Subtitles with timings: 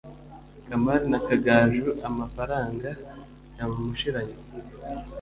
[0.67, 2.89] kamali na kagaju amafaranga
[3.57, 4.37] yamushiranye